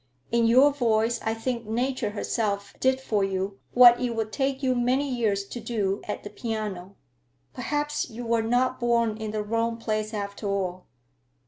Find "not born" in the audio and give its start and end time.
8.41-9.15